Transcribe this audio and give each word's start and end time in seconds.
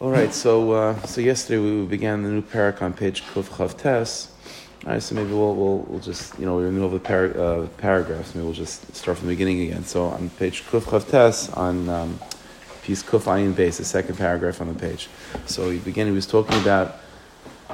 All 0.00 0.10
right, 0.10 0.32
so 0.32 0.72
uh, 0.72 1.02
so 1.02 1.20
yesterday 1.20 1.58
we 1.58 1.84
began 1.84 2.22
the 2.22 2.30
new 2.30 2.40
parak 2.40 2.80
on 2.80 2.94
page 2.94 3.22
Kuf 3.22 3.50
Chav 3.50 3.76
Tes. 3.76 4.32
All 4.86 4.92
right, 4.92 5.02
so 5.02 5.14
maybe 5.14 5.30
we'll, 5.30 5.54
we'll, 5.54 5.78
we'll 5.80 6.00
just, 6.00 6.38
you 6.38 6.46
know, 6.46 6.56
we're 6.56 6.68
in 6.68 6.74
the 6.74 6.80
middle 6.80 6.86
of 6.86 6.94
the 6.94 7.06
par- 7.06 7.38
uh, 7.38 7.66
paragraphs, 7.76 8.34
maybe 8.34 8.46
we'll 8.46 8.54
just 8.54 8.96
start 8.96 9.18
from 9.18 9.28
the 9.28 9.34
beginning 9.34 9.60
again. 9.60 9.84
So 9.84 10.04
on 10.06 10.30
page 10.30 10.64
Kuf 10.64 10.84
Chav 10.84 11.10
Tes, 11.10 11.50
on 11.50 11.90
um, 11.90 12.18
piece 12.82 13.02
Kuf 13.02 13.24
Ayin 13.24 13.54
Base, 13.54 13.76
the 13.76 13.84
second 13.84 14.16
paragraph 14.16 14.62
on 14.62 14.68
the 14.68 14.80
page. 14.80 15.10
So 15.44 15.68
he 15.68 15.78
began, 15.78 16.06
he 16.06 16.12
was 16.12 16.26
talking 16.26 16.58
about 16.62 16.96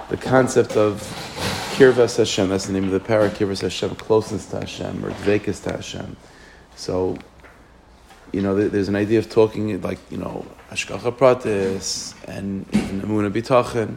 the 0.08 0.16
concept 0.16 0.77
of 0.77 1.02
Kirvas 1.77 2.16
Hashem, 2.16 2.48
that's 2.48 2.66
the 2.66 2.72
name 2.72 2.86
of 2.86 2.90
the 2.90 2.98
parak, 2.98 3.36
Kirvas 3.36 3.61
Hashem, 3.61 3.95
closeness 3.95 4.46
to 4.46 4.58
Hashem, 4.58 5.04
or 5.04 5.12
Dvekas 5.12 5.62
to 5.62 5.74
Hashem. 5.74 6.16
So 6.74 7.18
you 8.36 8.42
know, 8.42 8.68
there's 8.68 8.88
an 8.88 8.96
idea 8.96 9.18
of 9.18 9.30
talking 9.30 9.80
like, 9.80 9.98
you 10.10 10.18
know, 10.18 10.44
Hashgacha 10.70 11.10
Pratis 11.16 12.14
and 12.28 12.66
even 12.74 13.00
Amuna 13.00 13.32
B'tachin, 13.32 13.96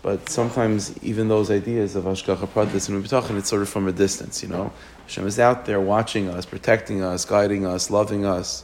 but 0.00 0.28
sometimes 0.28 0.96
even 1.02 1.26
those 1.26 1.50
ideas 1.50 1.96
of 1.96 2.04
Hashgacha 2.04 2.46
Pratis 2.46 2.88
and 2.88 3.04
B'tachin, 3.04 3.36
it's 3.36 3.48
sort 3.48 3.62
of 3.62 3.68
from 3.68 3.88
a 3.88 3.92
distance, 3.92 4.44
you 4.44 4.48
know. 4.48 4.72
Hashem 5.06 5.26
is 5.26 5.40
out 5.40 5.66
there 5.66 5.80
watching 5.80 6.28
us, 6.28 6.46
protecting 6.46 7.02
us, 7.02 7.24
guiding 7.24 7.66
us, 7.66 7.90
loving 7.90 8.24
us. 8.24 8.62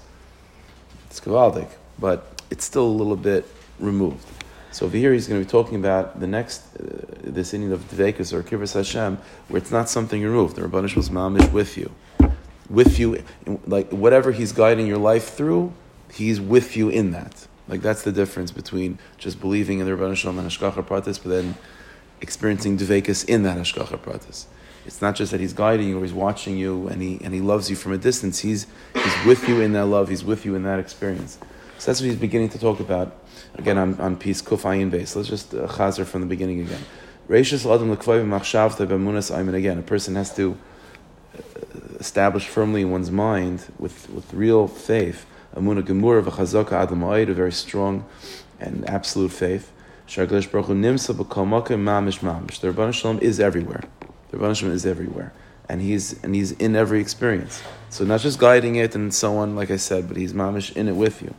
It's 1.10 1.18
Kavaldik, 1.18 1.70
but 1.98 2.40
it's 2.52 2.64
still 2.64 2.86
a 2.86 2.96
little 3.00 3.16
bit 3.16 3.48
removed. 3.80 4.24
So 4.70 4.86
over 4.86 4.96
here, 4.96 5.12
he's 5.12 5.26
going 5.26 5.40
to 5.40 5.44
be 5.44 5.50
talking 5.50 5.74
about 5.74 6.20
the 6.20 6.28
next, 6.28 6.62
uh, 6.76 7.04
this 7.24 7.52
inning 7.52 7.72
of 7.72 7.80
Dvekas 7.90 8.32
or 8.32 8.44
Kibbutz 8.44 8.74
Hashem, 8.74 9.18
where 9.48 9.58
it's 9.58 9.72
not 9.72 9.88
something 9.88 10.22
removed. 10.22 10.54
The 10.54 10.62
Rabbanish 10.62 10.94
was 10.94 11.10
mamish 11.10 11.50
with 11.50 11.76
you 11.76 11.90
with 12.68 12.98
you, 12.98 13.22
like 13.66 13.90
whatever 13.90 14.32
he's 14.32 14.52
guiding 14.52 14.86
your 14.86 14.98
life 14.98 15.34
through, 15.34 15.72
he's 16.12 16.40
with 16.40 16.76
you 16.76 16.88
in 16.88 17.12
that. 17.12 17.46
Like 17.68 17.82
that's 17.82 18.02
the 18.02 18.12
difference 18.12 18.50
between 18.50 18.98
just 19.18 19.40
believing 19.40 19.80
in 19.80 19.86
the 19.86 19.92
Rebbeinu 19.92 20.16
Shalom 20.16 20.38
and 20.38 20.48
Hashgacha 20.48 20.86
Pratis, 20.86 21.22
but 21.22 21.30
then 21.30 21.56
experiencing 22.20 22.78
Dvekas 22.78 23.28
in 23.28 23.42
that 23.42 23.58
Hashgacha 23.58 23.98
Pratis. 23.98 24.46
It's 24.86 25.02
not 25.02 25.16
just 25.16 25.32
that 25.32 25.40
he's 25.40 25.52
guiding 25.52 25.88
you 25.88 25.98
or 25.98 26.02
he's 26.02 26.12
watching 26.12 26.56
you 26.56 26.86
and 26.86 27.02
he, 27.02 27.18
and 27.22 27.34
he 27.34 27.40
loves 27.40 27.68
you 27.68 27.74
from 27.74 27.92
a 27.92 27.98
distance. 27.98 28.38
He's, 28.38 28.66
he's 28.94 29.24
with 29.26 29.48
you 29.48 29.60
in 29.60 29.72
that 29.72 29.86
love. 29.86 30.08
He's 30.08 30.24
with 30.24 30.44
you 30.44 30.54
in 30.54 30.62
that 30.62 30.78
experience. 30.78 31.38
So 31.78 31.90
that's 31.90 32.00
what 32.00 32.06
he's 32.06 32.16
beginning 32.16 32.50
to 32.50 32.58
talk 32.58 32.78
about, 32.78 33.16
again, 33.56 33.78
on, 33.78 34.00
on 34.00 34.16
piece 34.16 34.40
Kufayin 34.40 34.90
base. 34.90 35.16
Let's 35.16 35.28
just 35.28 35.52
uh, 35.54 35.66
chazer 35.66 36.06
from 36.06 36.20
the 36.20 36.26
beginning 36.26 36.60
again. 36.60 36.80
Again, 39.54 39.78
a 39.78 39.82
person 39.82 40.14
has 40.14 40.36
to 40.36 40.56
established 42.06 42.48
firmly 42.48 42.82
in 42.82 42.90
one's 42.92 43.10
mind 43.10 43.64
with, 43.80 44.08
with 44.10 44.32
real 44.32 44.68
faith, 44.68 45.26
amuna 45.56 45.82
gemura 45.82 46.22
v'chazaka 46.22 46.72
adam 46.72 47.02
a 47.02 47.24
very 47.34 47.50
strong 47.50 48.04
and 48.60 48.88
absolute 48.88 49.32
faith. 49.32 49.72
Sharglish 50.06 50.48
Baruch 50.52 50.68
nimsa 50.68 51.12
b'kol 51.12 51.46
mamish 51.90 52.20
mamish. 52.20 52.60
The 52.60 52.68
Rebbeinu 52.72 52.94
Shalom 52.94 53.18
is 53.18 53.40
everywhere. 53.40 53.82
The 54.30 54.36
Rebbeinu 54.36 54.56
Shalom 54.56 54.72
is 54.72 54.86
everywhere, 54.86 55.32
and 55.68 55.80
he's 55.82 56.22
and 56.22 56.32
he's 56.32 56.52
in 56.52 56.76
every 56.76 57.00
experience. 57.00 57.60
So 57.90 58.04
not 58.04 58.20
just 58.20 58.38
guiding 58.38 58.76
it 58.76 58.94
and 58.94 59.12
so 59.12 59.38
on, 59.38 59.56
like 59.56 59.72
I 59.72 59.76
said, 59.76 60.06
but 60.06 60.16
he's 60.16 60.32
mamish 60.32 60.76
in 60.76 60.86
it 60.86 60.94
with 60.94 61.22
you. 61.22 61.34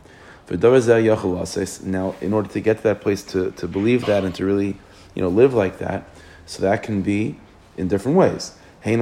Now, 0.50 2.14
in 2.20 2.32
order 2.32 2.48
to 2.48 2.60
get 2.60 2.76
to 2.78 2.82
that 2.82 3.00
place 3.00 3.22
to, 3.32 3.50
to 3.52 3.68
believe 3.68 4.06
that 4.06 4.24
and 4.24 4.34
to 4.34 4.44
really, 4.46 4.78
you 5.14 5.22
know, 5.22 5.28
live 5.28 5.52
like 5.52 5.78
that, 5.78 6.08
so 6.46 6.62
that 6.62 6.82
can 6.82 7.02
be 7.02 7.38
in 7.76 7.88
different 7.88 8.16
ways. 8.16 8.57
By 8.84 8.92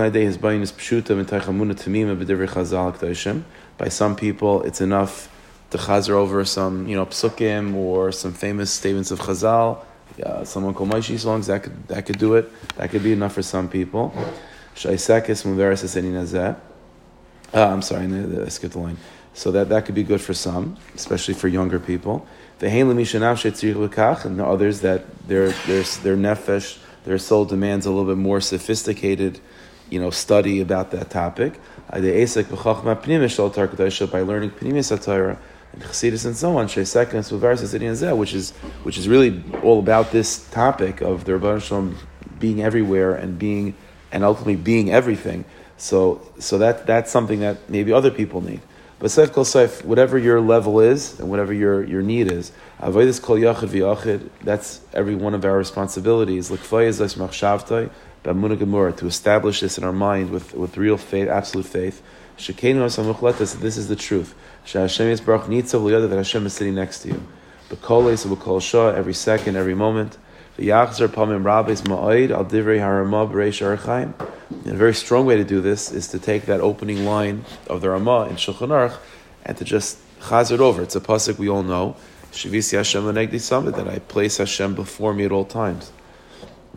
some 3.88 4.16
people, 4.16 4.62
it's 4.62 4.80
enough 4.80 5.28
to 5.70 5.78
chazer 5.78 6.10
over 6.10 6.44
some, 6.46 6.88
you 6.88 6.96
know, 6.96 7.04
psukim 7.06 7.74
or 7.74 8.10
some 8.12 8.32
famous 8.32 8.70
statements 8.72 9.10
of 9.10 9.20
Chazal. 9.20 9.84
Someone 10.44 10.72
called 10.72 10.88
Maishi 10.90 11.18
songs 11.18 11.48
that 11.48 11.62
could 11.62 11.88
that 11.88 12.06
could 12.06 12.18
do 12.18 12.36
it. 12.36 12.50
That 12.76 12.90
could 12.90 13.02
be 13.02 13.12
enough 13.12 13.34
for 13.34 13.42
some 13.42 13.68
people. 13.68 14.14
Uh, 17.54 17.66
I'm 17.66 17.82
sorry, 17.82 18.06
I 18.06 18.48
skipped 18.48 18.72
the 18.72 18.78
line. 18.78 18.96
So 19.34 19.50
that, 19.52 19.68
that 19.68 19.84
could 19.84 19.94
be 19.94 20.02
good 20.02 20.22
for 20.22 20.32
some, 20.32 20.78
especially 20.94 21.34
for 21.34 21.48
younger 21.48 21.78
people. 21.78 22.26
And 22.60 22.80
others 24.40 24.80
that 24.80 25.28
their 25.28 25.50
their 25.50 25.82
their 25.82 26.16
nefesh, 26.16 26.78
their 27.04 27.18
soul 27.18 27.44
demands 27.44 27.84
a 27.84 27.90
little 27.90 28.06
bit 28.06 28.16
more 28.16 28.40
sophisticated 28.40 29.40
you 29.90 30.00
know, 30.00 30.10
study 30.10 30.60
about 30.60 30.90
that 30.90 31.10
topic. 31.10 31.60
Uh, 31.90 31.98
by 31.98 32.10
learning 34.20 34.50
Pnimis 34.50 35.04
Torah 35.04 35.38
and 35.72 35.82
Chassidus 35.82 36.26
and 36.26 36.36
so 36.36 36.56
on, 36.56 36.68
which 38.18 38.34
is 38.34 38.50
which 38.82 38.98
is 38.98 39.08
really 39.08 39.42
all 39.62 39.78
about 39.78 40.10
this 40.10 40.48
topic 40.50 41.00
of 41.00 41.24
the 41.24 41.32
Rabban 41.32 41.62
Shalom 41.62 41.96
being 42.38 42.62
everywhere 42.62 43.14
and 43.14 43.38
being 43.38 43.74
and 44.10 44.24
ultimately 44.24 44.56
being 44.56 44.90
everything. 44.90 45.44
So 45.76 46.20
so 46.38 46.58
that 46.58 46.86
that's 46.86 47.10
something 47.10 47.40
that 47.40 47.70
maybe 47.70 47.92
other 47.92 48.10
people 48.10 48.40
need. 48.40 48.60
But 48.98 49.10
Seif 49.10 49.84
whatever 49.84 50.16
your 50.16 50.40
level 50.40 50.80
is 50.80 51.20
and 51.20 51.28
whatever 51.28 51.52
your, 51.52 51.84
your 51.84 52.00
need 52.00 52.32
is, 52.32 52.50
Avoidus 52.80 53.20
Kol 53.20 53.36
that's 54.42 54.80
every 54.94 55.14
one 55.14 55.34
of 55.34 55.44
our 55.44 55.58
responsibilities. 55.58 56.50
L'kfay 56.50 56.86
is 56.86 56.98
Machshavtai, 56.98 57.90
Gemura, 58.26 58.96
to 58.96 59.06
establish 59.06 59.60
this 59.60 59.78
in 59.78 59.84
our 59.84 59.92
mind 59.92 60.30
with, 60.30 60.54
with 60.54 60.76
real 60.76 60.96
faith, 60.96 61.28
absolute 61.28 61.66
faith. 61.66 62.02
Shekenu 62.36 62.84
Asamuchletas, 62.84 63.60
this 63.60 63.76
is 63.76 63.88
the 63.88 63.96
truth. 63.96 64.34
Hashem 64.64 65.08
is 65.08 65.20
that 65.20 66.10
Hashem 66.10 66.46
is 66.46 66.52
sitting 66.52 66.74
next 66.74 67.00
to 67.00 67.08
you. 67.08 67.26
Shah, 68.60 68.88
every 68.90 69.14
second, 69.14 69.56
every 69.56 69.74
moment. 69.74 70.18
Archaim. 73.68 74.14
And 74.50 74.66
a 74.66 74.76
very 74.76 74.94
strong 74.94 75.26
way 75.26 75.36
to 75.36 75.44
do 75.44 75.60
this 75.60 75.92
is 75.92 76.08
to 76.08 76.18
take 76.18 76.46
that 76.46 76.60
opening 76.60 77.04
line 77.04 77.44
of 77.68 77.80
the 77.80 77.90
Ramah 77.90 78.28
in 78.28 78.36
Shulchan 78.36 78.68
Aruch 78.68 78.96
and 79.44 79.56
to 79.56 79.64
just 79.64 79.98
chaz 80.20 80.50
it 80.50 80.60
over. 80.60 80.82
It's 80.82 80.96
a 80.96 81.00
pasuk 81.00 81.38
we 81.38 81.48
all 81.48 81.62
know. 81.62 81.96
That 82.32 83.88
I 83.88 83.98
place 84.00 84.36
Hashem 84.36 84.74
before 84.74 85.14
me 85.14 85.24
at 85.24 85.32
all 85.32 85.44
times. 85.44 85.92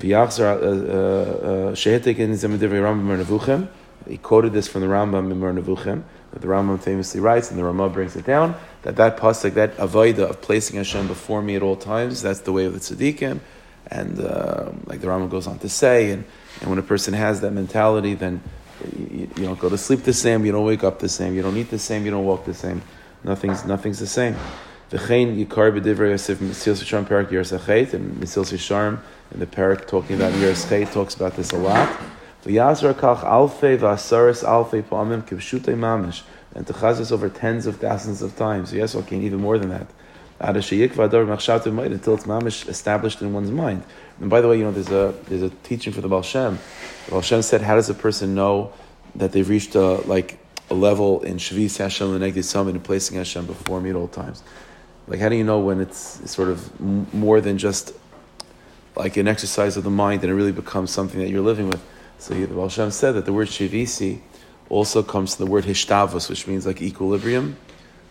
Uh, 0.01 0.07
uh, 0.07 1.71
uh, 1.71 3.67
he 4.07 4.17
quoted 4.17 4.53
this 4.53 4.67
from 4.67 4.81
the 4.81 4.87
Rambam 4.87 5.31
in 5.31 5.39
Nevuchim, 5.39 6.03
that 6.31 6.41
the 6.41 6.47
Rambam 6.47 6.79
famously 6.81 7.19
writes, 7.19 7.51
and 7.51 7.59
the 7.59 7.63
Ramah 7.63 7.89
brings 7.89 8.15
it 8.15 8.25
down, 8.25 8.55
that 8.83 8.95
that 8.95 9.17
pasuk, 9.17 9.55
that 9.55 9.75
avoida 9.77 10.29
of 10.29 10.41
placing 10.41 10.77
Hashem 10.77 11.07
before 11.07 11.41
me 11.41 11.55
at 11.55 11.63
all 11.63 11.75
times, 11.75 12.21
that's 12.21 12.41
the 12.41 12.51
way 12.53 12.65
of 12.65 12.73
the 12.73 12.79
tzaddikim, 12.79 13.39
and 13.87 14.19
uh, 14.19 14.71
like 14.85 15.01
the 15.01 15.07
Rambam 15.07 15.29
goes 15.29 15.47
on 15.47 15.59
to 15.59 15.69
say, 15.69 16.11
and, 16.11 16.23
and 16.61 16.69
when 16.69 16.79
a 16.79 16.83
person 16.83 17.13
has 17.13 17.41
that 17.41 17.51
mentality, 17.51 18.13
then 18.13 18.41
you, 18.97 19.29
you, 19.35 19.43
don't 19.43 19.59
go 19.59 19.69
to 19.69 19.77
sleep 19.77 20.03
the 20.03 20.13
same, 20.13 20.45
you 20.45 20.51
don't 20.51 20.65
wake 20.65 20.83
up 20.83 20.99
the 20.99 21.09
same, 21.09 21.35
you 21.35 21.41
don't 21.41 21.57
eat 21.57 21.69
the 21.69 21.79
same, 21.79 22.05
you 22.05 22.11
don't 22.11 22.25
walk 22.25 22.45
the 22.45 22.53
same. 22.53 22.81
Nothing's 23.23 23.65
nothing's 23.65 23.99
the 23.99 24.07
same. 24.07 24.35
V'chein 24.91 25.45
yikar 25.45 25.71
b'divrei 25.71 26.09
Yosef 26.09 26.39
Mesillas 26.39 26.81
Yesharim 26.83 27.07
Perak 27.07 27.29
Yeres 27.29 27.55
Achet 27.55 27.93
and 27.93 28.19
Mesillas 28.19 28.51
Yesharim 28.51 28.99
in 29.31 29.39
the 29.39 29.45
Perak 29.45 29.87
talking 29.87 30.15
about 30.15 30.33
Yeres 30.33 30.67
Chet 30.67 30.91
talks 30.91 31.13
about 31.13 31.35
this 31.35 31.51
a 31.51 31.57
lot. 31.57 31.87
V'yazra 32.43 32.95
kach 32.95 33.23
alfei 33.23 33.77
v'asaris 33.77 34.43
alfei 34.43 34.81
pa'amim 34.81 35.21
kibshutei 35.21 35.75
mamish 35.75 36.23
and 36.55 36.65
to 36.65 36.73
chazis 36.73 37.11
over 37.11 37.29
tens 37.29 37.67
of 37.67 37.75
thousands 37.75 38.23
of 38.23 38.35
times. 38.35 38.73
Yes, 38.73 38.95
okay, 38.95 39.19
even 39.19 39.39
more 39.39 39.59
than 39.59 39.69
that. 39.69 39.85
Until 40.39 40.57
it's 40.57 40.69
mamish 42.23 42.67
established 42.67 43.21
in 43.21 43.33
one's 43.33 43.51
mind. 43.51 43.83
And 44.19 44.29
by 44.29 44.41
the 44.41 44.47
way, 44.47 44.57
you 44.57 44.63
know, 44.63 44.71
there's 44.71 44.89
a 44.89 45.13
there's 45.25 45.43
a 45.43 45.49
teaching 45.61 45.93
for 45.93 46.01
the 46.01 46.07
Baal 46.07 46.23
Shem. 46.23 46.57
The 47.05 47.11
Baal 47.11 47.21
Shem 47.21 47.43
said, 47.43 47.61
how 47.61 47.75
does 47.75 47.89
a 47.89 47.93
person 47.93 48.33
know 48.33 48.73
that 49.15 49.33
they've 49.33 49.47
reached 49.47 49.75
a 49.75 49.97
like 50.07 50.39
a 50.71 50.73
level 50.73 51.21
in 51.21 51.37
Shavis 51.37 51.77
Hashem 51.77 52.15
and 52.15 52.23
Negdi 52.23 52.43
Summit 52.43 52.73
and 52.73 52.83
placing 52.83 53.17
Hashem 53.17 53.45
before 53.45 53.81
me 53.81 53.91
at 53.91 53.95
all 53.95 54.07
times? 54.07 54.41
Like, 55.09 55.19
how 55.19 55.29
do 55.29 55.35
you 55.35 55.43
know 55.43 55.59
when 55.59 55.81
it's 55.81 56.31
sort 56.31 56.49
of 56.49 56.79
more 57.13 57.41
than 57.41 57.57
just 57.57 57.93
like 58.95 59.17
an 59.17 59.27
exercise 59.27 59.75
of 59.75 59.83
the 59.83 59.89
mind 59.89 60.21
and 60.21 60.31
it 60.31 60.35
really 60.35 60.51
becomes 60.51 60.91
something 60.91 61.19
that 61.19 61.29
you're 61.29 61.41
living 61.41 61.67
with? 61.67 61.83
So 62.19 62.35
the 62.35 62.45
Baal 62.45 62.69
Shem 62.69 62.91
said 62.91 63.13
that 63.13 63.25
the 63.25 63.33
word 63.33 63.47
Shivisi 63.47 64.19
also 64.69 65.01
comes 65.01 65.35
from 65.35 65.45
the 65.45 65.51
word 65.51 65.63
Hishtavus, 65.63 66.29
which 66.29 66.45
means 66.45 66.67
like 66.67 66.79
equilibrium, 66.81 67.57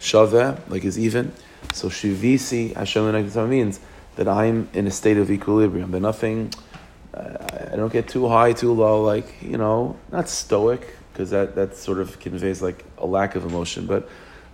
Shaveh, 0.00 0.58
like 0.68 0.84
is 0.84 0.98
even. 0.98 1.32
So 1.72 1.88
Shivisi 1.88 2.74
Hashem 2.74 3.48
means 3.48 3.78
that 4.16 4.26
I'm 4.26 4.68
in 4.74 4.88
a 4.88 4.90
state 4.90 5.18
of 5.18 5.30
equilibrium, 5.30 5.92
that 5.92 6.00
nothing, 6.00 6.52
uh, 7.14 7.70
I 7.72 7.76
don't 7.76 7.92
get 7.92 8.08
too 8.08 8.26
high, 8.26 8.52
too 8.52 8.72
low, 8.72 9.04
like, 9.04 9.40
you 9.40 9.56
know, 9.56 9.96
not 10.10 10.28
stoic, 10.28 10.96
because 11.12 11.30
that, 11.30 11.54
that 11.54 11.76
sort 11.76 11.98
of 11.98 12.18
conveys 12.18 12.60
like 12.60 12.84
a 12.98 13.06
lack 13.06 13.36
of 13.36 13.44
emotion, 13.44 13.86
but 13.86 14.08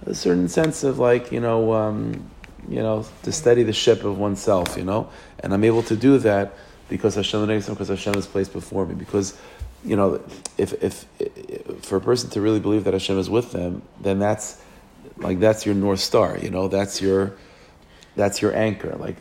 a 0.04 0.14
certain 0.14 0.48
sense 0.48 0.84
of 0.84 0.98
like, 0.98 1.32
you 1.32 1.40
know, 1.40 1.72
um, 1.72 2.30
you 2.68 2.80
know, 2.80 3.04
to 3.22 3.32
steady 3.32 3.62
the 3.62 3.72
ship 3.72 4.04
of 4.04 4.18
oneself, 4.18 4.76
you 4.76 4.84
know, 4.84 5.08
and 5.40 5.52
I'm 5.52 5.64
able 5.64 5.82
to 5.84 5.96
do 5.96 6.18
that 6.18 6.54
because 6.88 7.14
Hashem 7.14 7.46
because 7.46 7.88
Hashem 7.88 8.14
is 8.14 8.26
placed 8.26 8.52
before 8.52 8.86
me. 8.86 8.94
Because, 8.94 9.36
you 9.84 9.96
know, 9.96 10.22
if, 10.58 10.72
if, 10.82 11.06
if 11.18 11.84
for 11.84 11.96
a 11.96 12.00
person 12.00 12.30
to 12.30 12.40
really 12.40 12.60
believe 12.60 12.84
that 12.84 12.94
Hashem 12.94 13.18
is 13.18 13.30
with 13.30 13.52
them, 13.52 13.82
then 14.00 14.18
that's 14.18 14.62
like 15.18 15.40
that's 15.40 15.64
your 15.64 15.74
north 15.74 16.00
star, 16.00 16.38
you 16.38 16.50
know, 16.50 16.68
that's 16.68 17.00
your 17.00 17.34
that's 18.16 18.40
your 18.40 18.54
anchor. 18.54 18.94
Like 18.96 19.16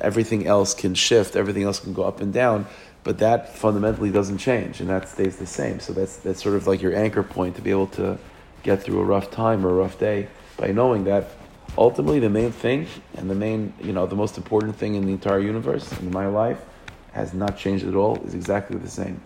everything 0.00 0.46
else 0.46 0.74
can 0.74 0.94
shift, 0.94 1.36
everything 1.36 1.64
else 1.64 1.80
can 1.80 1.92
go 1.92 2.04
up 2.04 2.20
and 2.20 2.32
down, 2.32 2.66
but 3.04 3.18
that 3.18 3.56
fundamentally 3.56 4.10
doesn't 4.10 4.38
change, 4.38 4.80
and 4.80 4.90
that 4.90 5.08
stays 5.08 5.36
the 5.36 5.46
same. 5.46 5.80
So 5.80 5.92
that's 5.92 6.16
that's 6.18 6.42
sort 6.42 6.56
of 6.56 6.66
like 6.66 6.82
your 6.82 6.94
anchor 6.94 7.22
point 7.22 7.56
to 7.56 7.62
be 7.62 7.70
able 7.70 7.88
to 7.88 8.18
get 8.62 8.82
through 8.82 9.00
a 9.00 9.04
rough 9.04 9.30
time 9.30 9.64
or 9.64 9.70
a 9.70 9.74
rough 9.74 9.98
day 9.98 10.28
by 10.56 10.72
knowing 10.72 11.04
that 11.04 11.30
ultimately 11.76 12.18
the 12.20 12.30
main 12.30 12.52
thing 12.52 12.86
and 13.16 13.30
the 13.30 13.34
main, 13.34 13.72
you 13.80 13.92
know, 13.92 14.06
the 14.06 14.16
most 14.16 14.36
important 14.36 14.76
thing 14.76 14.94
in 14.94 15.06
the 15.06 15.12
entire 15.12 15.40
universe 15.40 15.90
in 16.00 16.10
my 16.10 16.26
life 16.26 16.60
has 17.12 17.32
not 17.32 17.56
changed 17.56 17.86
at 17.86 17.94
all. 17.94 18.16
is 18.24 18.34
exactly 18.34 18.78
the 18.78 18.88
same. 18.88 19.20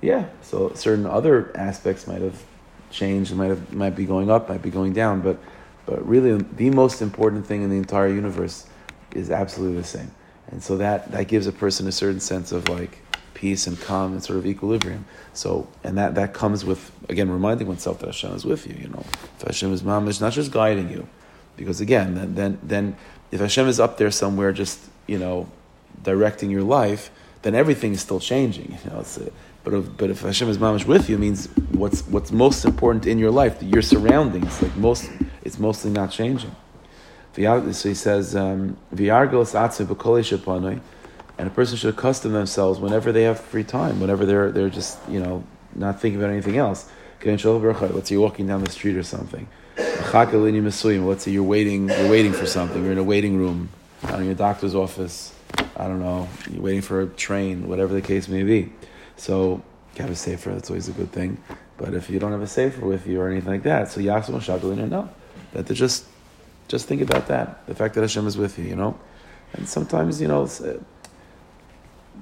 Yeah, 0.00 0.26
so 0.42 0.72
certain 0.74 1.06
other 1.06 1.52
aspects 1.56 2.06
might 2.06 2.20
have 2.20 2.42
changed, 2.90 3.34
might 3.34 3.48
have 3.48 3.72
might 3.72 3.96
be 3.96 4.04
going 4.04 4.30
up, 4.30 4.48
might 4.48 4.62
be 4.62 4.70
going 4.70 4.92
down, 4.92 5.20
but 5.20 5.38
but 5.86 6.06
really 6.06 6.38
the 6.56 6.70
most 6.70 7.02
important 7.02 7.46
thing 7.46 7.62
in 7.62 7.70
the 7.70 7.76
entire 7.76 8.08
universe 8.08 8.66
is 9.12 9.30
absolutely 9.30 9.78
the 9.78 9.86
same. 9.86 10.10
And 10.48 10.62
so 10.62 10.76
that 10.78 11.10
that 11.12 11.28
gives 11.28 11.46
a 11.46 11.52
person 11.52 11.86
a 11.86 11.92
certain 11.92 12.20
sense 12.20 12.52
of 12.52 12.68
like 12.68 13.00
peace 13.34 13.66
and 13.66 13.78
calm 13.80 14.12
and 14.12 14.22
sort 14.22 14.38
of 14.38 14.46
equilibrium. 14.46 15.04
So, 15.34 15.68
and 15.82 15.98
that, 15.98 16.14
that 16.14 16.32
comes 16.32 16.64
with, 16.64 16.90
again, 17.10 17.30
reminding 17.30 17.66
oneself 17.66 17.98
that 17.98 18.06
Hashem 18.06 18.32
is 18.32 18.44
with 18.44 18.66
you, 18.66 18.74
you 18.80 18.88
know. 18.88 19.04
If 19.38 19.42
Hashem 19.42 19.72
is 19.72 19.82
mamish, 19.82 20.20
not 20.20 20.32
just 20.32 20.50
guiding 20.50 20.90
you, 20.90 21.06
because 21.56 21.80
again, 21.80 22.14
then, 22.14 22.34
then, 22.34 22.58
then 22.62 22.96
if 23.30 23.40
Hashem 23.40 23.68
is 23.68 23.80
up 23.80 23.98
there 23.98 24.10
somewhere 24.10 24.52
just, 24.52 24.80
you 25.06 25.18
know, 25.18 25.48
directing 26.02 26.50
your 26.50 26.62
life, 26.62 27.10
then 27.42 27.54
everything 27.54 27.92
is 27.92 28.00
still 28.00 28.20
changing. 28.20 28.78
You 28.84 28.90
know, 28.90 29.00
it's 29.00 29.18
a, 29.18 29.30
but 29.64 29.74
if, 29.74 29.96
but 29.96 30.10
if 30.10 30.20
Hashem 30.20 30.48
is 30.48 30.58
mamish 30.58 30.84
with 30.86 31.08
you, 31.08 31.16
means 31.16 31.46
what's 31.72 32.02
what's 32.08 32.30
most 32.30 32.64
important 32.64 33.06
in 33.06 33.18
your 33.18 33.30
life, 33.30 33.62
your 33.62 33.82
surroundings, 33.82 34.60
like 34.60 34.76
most, 34.76 35.10
it's 35.42 35.58
mostly 35.58 35.90
not 35.90 36.10
changing. 36.10 36.54
So 37.32 37.88
he 37.88 37.94
says, 37.94 38.36
um, 38.36 38.76
and 41.36 41.48
a 41.48 41.50
person 41.50 41.76
should 41.76 41.94
accustom 41.94 42.32
themselves 42.32 42.78
whenever 42.78 43.10
they 43.10 43.22
have 43.22 43.40
free 43.40 43.64
time, 43.64 44.00
whenever 44.00 44.24
they're 44.24 44.52
they're 44.52 44.68
just 44.68 44.98
you 45.08 45.18
know 45.18 45.42
not 45.74 46.00
thinking 46.00 46.20
about 46.20 46.30
anything 46.30 46.56
else. 46.56 46.88
Let's 47.24 47.42
say 47.42 48.14
you're 48.14 48.20
walking 48.20 48.46
down 48.46 48.62
the 48.62 48.70
street 48.70 48.96
or 48.96 49.02
something. 49.02 49.48
Let's 49.76 51.24
say 51.24 51.30
you're 51.30 51.42
waiting 51.42 51.88
you're 51.88 52.10
waiting 52.10 52.32
for 52.32 52.46
something. 52.46 52.82
You're 52.82 52.92
in 52.92 52.98
a 52.98 53.04
waiting 53.04 53.36
room, 53.36 53.68
out 54.04 54.20
in 54.20 54.26
your 54.26 54.34
doctor's 54.34 54.74
office. 54.74 55.34
I 55.76 55.88
don't 55.88 56.00
know. 56.00 56.28
You're 56.50 56.62
waiting 56.62 56.82
for 56.82 57.00
a 57.00 57.06
train, 57.06 57.68
whatever 57.68 57.92
the 57.92 58.02
case 58.02 58.28
may 58.28 58.42
be. 58.42 58.72
So 59.16 59.62
you 59.96 60.02
have 60.02 60.10
a 60.10 60.16
safer. 60.16 60.52
That's 60.52 60.70
always 60.70 60.88
a 60.88 60.92
good 60.92 61.12
thing. 61.12 61.38
But 61.76 61.94
if 61.94 62.08
you 62.08 62.18
don't 62.18 62.32
have 62.32 62.42
a 62.42 62.46
safer 62.46 62.86
with 62.86 63.06
you 63.06 63.20
or 63.20 63.28
anything 63.28 63.50
like 63.50 63.64
that, 63.64 63.90
so 63.90 64.00
Yasum 64.00 64.34
Shakalina, 64.36 64.88
no, 64.88 65.08
that 65.52 65.66
to 65.66 65.74
just 65.74 66.04
just 66.68 66.86
think 66.86 67.02
about 67.02 67.26
that. 67.28 67.66
The 67.66 67.74
fact 67.74 67.94
that 67.94 68.02
Hashem 68.02 68.26
is 68.26 68.36
with 68.36 68.58
you, 68.58 68.64
you 68.64 68.76
know. 68.76 68.98
And 69.52 69.68
sometimes, 69.68 70.20
you 70.20 70.28
know, 70.28 70.48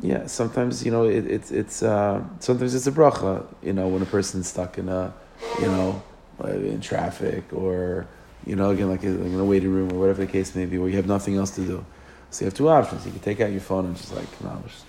yeah, 0.01 0.27
sometimes 0.27 0.85
you 0.85 0.91
know 0.91 1.05
it, 1.05 1.27
it's 1.27 1.51
it's 1.51 1.83
uh, 1.83 2.23
sometimes 2.41 2.75
it's 2.75 2.87
a 2.87 2.93
bracha. 2.93 3.47
You 3.63 3.73
know, 3.73 3.89
when 3.89 4.03
a 4.03 4.07
person's 4.07 4.49
stuck 4.49 4.79
in 4.79 4.89
a, 4.89 5.13
you 5.61 5.67
know, 5.67 6.03
in 6.51 6.81
traffic 6.81 7.45
or 7.53 8.07
you 8.47 8.57
know 8.57 8.71
again 8.71 8.89
like 8.89 9.03
in 9.03 9.39
a 9.39 9.45
waiting 9.45 9.73
room 9.73 9.93
or 9.93 9.99
whatever 9.99 10.25
the 10.25 10.31
case 10.31 10.55
may 10.55 10.67
be, 10.67 10.79
where 10.79 10.89
you 10.89 10.97
have 10.97 11.07
nothing 11.07 11.37
else 11.37 11.53
to 11.53 11.65
do. 11.65 11.85
So 12.31 12.45
you 12.45 12.47
have 12.47 12.55
two 12.55 12.69
options. 12.69 13.05
You 13.05 13.13
can 13.13 13.21
take 13.21 13.41
out 13.41 13.51
your 13.51 13.61
phone 13.61 13.87
and 13.87 13.97
just 13.97 14.15
like 14.15 14.29
you 14.41 14.47
know, 14.47 14.63
just 14.67 14.85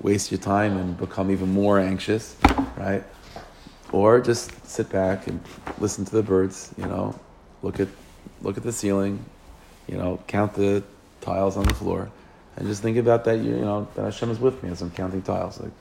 waste 0.00 0.30
your 0.30 0.40
time 0.40 0.76
and 0.76 0.96
become 0.96 1.30
even 1.30 1.52
more 1.52 1.78
anxious, 1.78 2.36
right? 2.76 3.04
Or 3.92 4.20
just 4.20 4.66
sit 4.66 4.88
back 4.90 5.26
and 5.26 5.40
listen 5.78 6.04
to 6.06 6.16
the 6.16 6.22
birds. 6.22 6.72
You 6.76 6.86
know, 6.86 7.18
look 7.62 7.80
at 7.80 7.88
look 8.42 8.56
at 8.56 8.62
the 8.62 8.72
ceiling. 8.72 9.24
You 9.86 9.98
know, 9.98 10.20
count 10.26 10.54
the 10.54 10.82
tiles 11.20 11.56
on 11.56 11.64
the 11.64 11.74
floor 11.74 12.10
and 12.56 12.66
just 12.66 12.82
think 12.82 12.96
about 12.96 13.24
that. 13.24 13.38
You, 13.38 13.56
you 13.56 13.60
know 13.60 13.88
that 13.94 14.02
Hashem 14.02 14.30
is 14.30 14.40
with 14.40 14.62
me 14.62 14.70
as 14.70 14.82
I'm 14.82 14.90
counting 14.90 15.22
tiles, 15.22 15.60
like, 15.60 15.72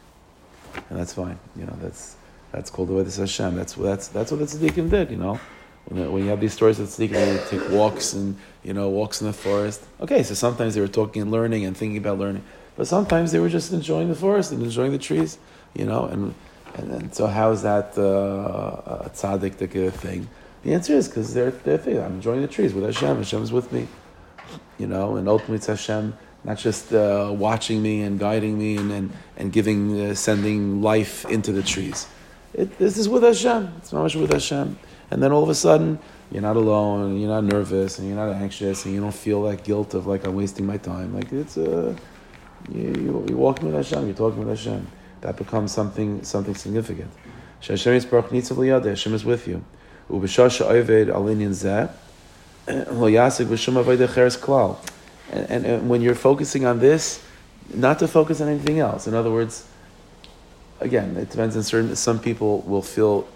and 0.89 1.00
that's 1.00 1.13
fine. 1.13 1.39
You 1.56 1.66
know 1.66 1.75
that's 1.81 2.16
that's 2.56 2.69
called 2.69 2.88
the 2.88 2.94
way 2.94 3.04
this 3.04 3.18
Hashem. 3.18 3.56
That's 3.56 3.74
that's 3.74 4.07
that's 4.07 4.31
what 4.31 4.40
the 4.40 4.46
tzaddikim 4.46 4.90
did. 4.90 5.12
You 5.12 5.18
know, 5.18 5.40
when, 5.86 6.12
when 6.12 6.24
you 6.24 6.30
have 6.30 6.40
these 6.40 6.54
stories 6.54 6.80
of 6.80 6.88
tzaddikim, 6.88 7.12
they 7.12 7.57
take 7.57 7.69
walks 7.69 8.13
and 8.13 8.38
you 8.63 8.74
know 8.74 8.90
walks 8.90 9.22
in 9.22 9.28
the 9.28 9.34
forest. 9.34 9.84
Okay, 10.00 10.24
so 10.24 10.34
sometimes 10.34 10.74
they 10.74 10.81
were 10.81 10.88
talking 10.88 11.22
and 11.22 11.31
learning 11.31 11.66
and 11.66 11.75
thinking 11.75 11.98
about 11.98 12.18
learning, 12.18 12.44
but 12.78 12.88
sometimes 12.88 13.31
they 13.34 13.40
were 13.40 13.50
just 13.50 13.74
enjoying 13.74 14.07
the 14.07 14.16
forest 14.16 14.52
and 14.52 14.63
enjoying 14.63 14.94
the 14.94 14.98
trees. 15.10 15.38
You 15.74 15.86
know, 15.86 16.06
and 16.06 16.34
and, 16.75 16.92
and 16.92 17.13
so 17.13 17.28
how 17.28 17.52
is 17.52 17.62
that 17.63 17.98
uh, 17.98 19.06
a 19.08 19.12
tzaddik 19.13 19.92
thing? 19.94 20.28
The 20.63 20.74
answer 20.74 20.94
is 20.94 21.08
because 21.10 21.34
they're 21.34 21.51
they're 21.51 21.78
thinking, 21.78 22.04
I'm 22.04 22.16
enjoying 22.16 22.42
the 22.42 22.48
trees 22.48 22.74
with 22.74 22.86
Hashem. 22.86 23.18
Hashem 23.18 23.44
is 23.44 23.51
with 23.51 23.72
me. 23.72 23.88
You 24.78 24.88
know, 24.88 25.18
and 25.18 25.28
ultimately 25.28 25.58
it's 25.58 25.68
Hashem 25.68 26.18
not 26.46 26.58
just 26.58 26.94
uh, 26.94 27.31
watching 27.34 27.81
me 27.81 28.04
and 28.04 28.19
guiding 28.19 28.58
me 28.58 28.78
and, 28.78 28.92
and, 28.92 29.12
and 29.36 29.51
giving, 29.51 30.00
uh, 30.00 30.13
sending 30.13 30.80
life 30.81 31.25
into 31.25 31.51
the 31.51 31.63
trees. 31.63 32.06
It, 32.57 32.78
this 32.78 32.98
is 32.98 33.10
with 33.10 33.24
Hashem. 33.24 33.74
It's 33.78 33.92
not 33.92 34.04
much 34.04 34.16
with 34.16 34.31
Hashem. 34.31 34.78
And 35.12 35.22
then 35.22 35.34
all 35.34 35.44
of 35.44 35.50
a 35.50 35.56
sudden, 35.56 36.00
you're 36.31 36.42
not 36.42 36.56
alone, 36.56 37.12
and 37.12 37.19
you're 37.19 37.30
not 37.30 37.44
nervous, 37.44 38.00
and 38.00 38.07
you're 38.07 38.18
not 38.18 38.34
anxious, 38.34 38.86
and 38.86 38.94
you 38.94 39.02
don't 39.02 39.13
feel 39.13 39.44
that 39.44 39.63
guilt 39.63 39.94
of 39.94 40.07
like 40.07 40.25
I'm 40.25 40.36
wasting 40.36 40.66
my 40.66 40.78
time. 40.78 41.13
Like 41.13 41.31
it's 41.34 41.57
a, 41.57 41.90
uh, 41.90 41.96
you, 42.72 43.25
you're 43.28 43.38
walking 43.38 43.72
with 43.72 43.75
Hashem, 43.75 44.06
you're 44.06 44.16
talking 44.16 44.40
with 44.40 44.48
Hashem. 44.48 44.88
That 45.22 45.38
becomes 45.38 45.72
something 45.72 46.24
something 46.24 46.56
significant. 46.56 47.12
Hashem 47.60 47.94
is 47.94 48.06
Hashem 48.06 49.13
is 49.13 49.25
with 49.25 49.48
you. 49.48 49.63
And, 55.31 55.90
when 55.90 56.01
you're 56.01 56.16
focusing 56.16 56.66
on 56.66 56.80
this, 56.80 57.24
not 57.74 58.00
to 58.00 58.08
focus 58.08 58.42
on 58.42 58.48
anything 58.48 58.80
else. 58.80 59.08
In 59.08 59.16
other 59.16 59.31
words, 59.31 59.68
again, 60.80 61.16
it 61.18 61.30
depends 61.30 61.56
on 61.56 61.63
certain. 61.63 61.95
Some 61.95 62.19
people 62.19 62.62
will 62.62 62.81
feel 62.81 63.27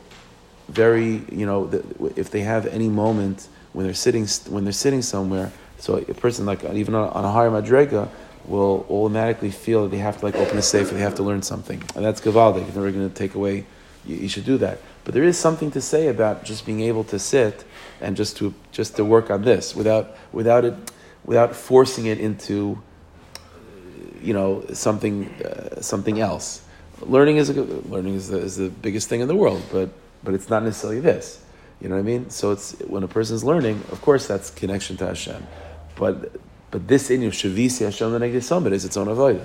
very, 0.68 1.24
you 1.32 1.46
know, 1.46 1.70
if 2.16 2.30
they 2.32 2.42
have 2.42 2.66
any 2.68 2.90
moment 2.90 3.48
when 3.74 3.86
they're 3.86 3.94
sitting 3.94 4.28
when 4.50 4.64
they're 4.64 4.74
sitting 4.74 5.02
somewhere. 5.02 5.52
So 5.80 5.98
a 5.98 6.14
person 6.14 6.46
like 6.46 6.64
even 6.64 6.96
on, 6.96 7.26
a 7.26 7.32
higher 7.32 7.50
madrega 7.50 8.10
will 8.46 8.86
automatically 8.90 9.52
feel 9.52 9.84
that 9.84 9.92
they 9.92 9.98
have 9.98 10.20
to 10.20 10.26
like 10.26 10.36
open 10.36 10.58
a 10.58 10.62
safe, 10.62 10.90
they 10.90 11.00
have 11.00 11.16
to 11.16 11.24
learn 11.24 11.42
something, 11.42 11.82
and 11.96 12.04
that's 12.04 12.22
gavaldik. 12.22 12.68
If 12.68 12.74
they're 12.74 12.92
going 12.92 13.10
to 13.10 13.16
take 13.16 13.36
away, 13.36 13.66
you, 14.06 14.16
you 14.18 14.30
should 14.30 14.46
do 14.46 14.58
that. 14.58 14.80
But 15.04 15.14
there 15.14 15.24
is 15.24 15.38
something 15.38 15.72
to 15.72 15.82
say 15.82 16.08
about 16.08 16.44
just 16.44 16.66
being 16.66 16.82
able 16.82 17.04
to 17.06 17.20
sit 17.20 17.64
and 18.02 18.16
just 18.18 18.38
to 18.38 18.54
just 18.72 18.96
to 18.98 19.06
work 19.06 19.30
on 19.30 19.44
this 19.44 19.76
without 19.76 20.16
without 20.32 20.66
it 20.66 20.74
without 21.26 21.56
forcing 21.56 22.06
it 22.06 22.20
into, 22.20 22.82
you 24.22 24.34
know, 24.34 24.66
something 24.74 25.30
uh, 25.44 25.82
something 25.82 26.20
else. 26.20 26.62
Learning 27.02 27.38
is 27.38 27.50
a, 27.50 27.54
learning 27.64 28.16
is 28.16 28.30
the, 28.30 28.38
is 28.38 28.58
the 28.58 28.70
biggest 28.70 29.10
thing 29.10 29.22
in 29.22 29.28
the 29.28 29.36
world, 29.36 29.64
but 29.72 29.90
but 30.24 30.34
it's 30.34 30.50
not 30.50 30.64
necessarily 30.64 31.00
this. 31.00 31.42
You 31.80 31.88
know 31.88 31.96
what 31.96 32.02
I 32.02 32.04
mean? 32.04 32.30
So 32.30 32.52
it's 32.52 32.74
when 32.80 33.04
a 33.04 33.08
person's 33.08 33.44
learning, 33.44 33.78
of 33.92 34.02
course, 34.02 34.28
that's 34.28 34.50
connection 34.50 34.98
to 34.98 35.08
Hashem, 35.08 35.48
but 35.96 36.32
but 36.72 36.88
this 36.88 37.10
in 37.10 37.22
you 37.22 37.30
shavisi 37.32 37.86
Hashem 37.86 38.12
the 38.12 38.20
negative 38.20 38.44
summit 38.44 38.74
is 38.74 38.86
its 38.86 38.98
own 38.98 39.08
avodah, 39.08 39.44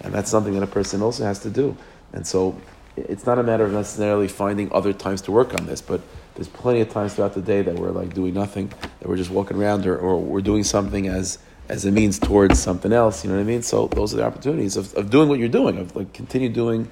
and 0.00 0.12
that's 0.12 0.30
something 0.30 0.54
that 0.54 0.62
a 0.62 0.66
person 0.66 1.02
also 1.02 1.24
has 1.24 1.38
to 1.40 1.50
do. 1.50 1.76
And 2.12 2.26
so 2.26 2.58
it's 2.96 3.26
not 3.26 3.38
a 3.38 3.42
matter 3.42 3.64
of 3.64 3.72
necessarily 3.72 4.28
finding 4.28 4.72
other 4.72 4.92
times 4.92 5.20
to 5.22 5.32
work 5.32 5.54
on 5.54 5.66
this, 5.66 5.80
but 5.80 6.00
there's 6.34 6.48
plenty 6.48 6.80
of 6.80 6.90
times 6.90 7.14
throughout 7.14 7.34
the 7.34 7.42
day 7.42 7.62
that 7.62 7.74
we're 7.74 7.90
like 7.90 8.14
doing 8.14 8.34
nothing, 8.34 8.72
that 9.00 9.08
we're 9.08 9.16
just 9.16 9.30
walking 9.30 9.56
around, 9.56 9.86
or, 9.86 9.96
or 9.96 10.20
we're 10.20 10.40
doing 10.40 10.64
something 10.64 11.06
as 11.08 11.38
as 11.68 11.84
a 11.84 11.90
means 11.90 12.18
towards 12.18 12.58
something 12.58 12.92
else. 12.92 13.24
You 13.24 13.30
know 13.30 13.36
what 13.36 13.42
I 13.42 13.46
mean? 13.46 13.62
So 13.62 13.88
those 13.88 14.14
are 14.14 14.18
the 14.18 14.24
opportunities 14.24 14.76
of, 14.76 14.94
of 14.94 15.10
doing 15.10 15.28
what 15.28 15.38
you're 15.38 15.48
doing, 15.48 15.78
of 15.78 15.94
like 15.96 16.12
continue 16.12 16.48
doing 16.48 16.88